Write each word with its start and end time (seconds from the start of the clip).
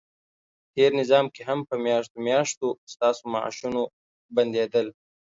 تېر 0.73 0.91
نظام 0.99 1.25
کې 1.33 1.41
هم 1.49 1.59
په 1.69 1.75
میاشتو 1.85 2.17
میاشتو 2.27 2.67
ستاسو 2.93 3.23
معاشونه 3.33 3.81
بندیدل، 4.35 4.87